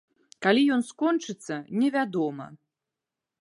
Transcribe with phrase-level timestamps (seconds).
[0.45, 2.49] Калі ён скончыцца, невядома.